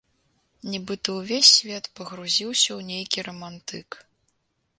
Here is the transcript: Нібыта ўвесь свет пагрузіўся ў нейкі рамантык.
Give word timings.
Нібыта 0.75 1.07
ўвесь 1.17 1.51
свет 1.57 1.85
пагрузіўся 1.99 2.67
ў 2.77 2.81
нейкі 2.91 3.19
рамантык. 3.29 3.89